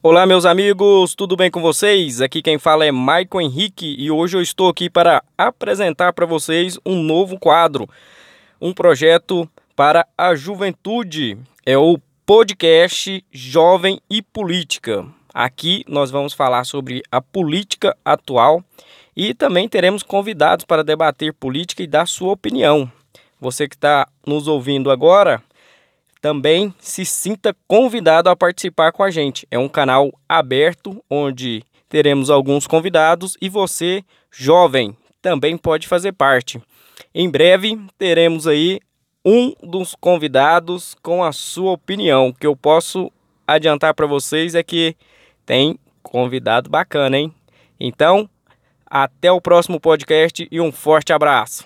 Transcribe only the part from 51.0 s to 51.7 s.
abraço.